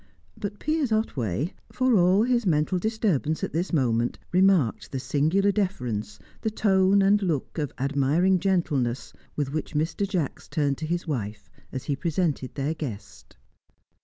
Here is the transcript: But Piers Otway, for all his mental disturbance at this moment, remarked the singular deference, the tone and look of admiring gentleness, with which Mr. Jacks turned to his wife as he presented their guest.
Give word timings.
But 0.35 0.57
Piers 0.57 0.91
Otway, 0.91 1.53
for 1.71 1.93
all 1.93 2.23
his 2.23 2.47
mental 2.47 2.79
disturbance 2.79 3.43
at 3.43 3.53
this 3.53 3.71
moment, 3.71 4.17
remarked 4.31 4.91
the 4.91 4.99
singular 4.99 5.51
deference, 5.51 6.17
the 6.41 6.49
tone 6.49 7.03
and 7.03 7.21
look 7.21 7.59
of 7.59 7.71
admiring 7.77 8.39
gentleness, 8.39 9.13
with 9.35 9.53
which 9.53 9.75
Mr. 9.75 10.09
Jacks 10.09 10.47
turned 10.47 10.79
to 10.79 10.87
his 10.87 11.07
wife 11.07 11.51
as 11.71 11.83
he 11.83 11.95
presented 11.95 12.55
their 12.55 12.73
guest. 12.73 13.37